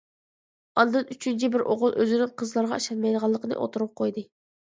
[0.83, 4.27] ئاندىن ئۈچىنچى بىر ئوغۇل ئۆزىنىڭ قىزلارغا ئىشەنمەيدىغانلىقىنى ئوتتۇرىغا قويدى.